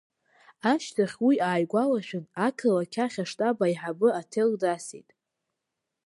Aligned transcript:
Ашьҭахь 0.71 1.17
уи 1.27 1.35
ааигәалашәан, 1.47 2.25
ақалақь 2.47 2.97
ахь 3.05 3.17
аштаб 3.23 3.57
аиҳабы 3.65 4.09
аҭел 4.19 4.51
дасит. 4.61 5.09